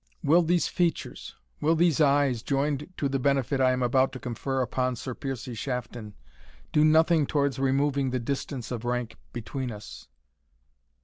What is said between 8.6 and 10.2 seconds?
of rank between us?"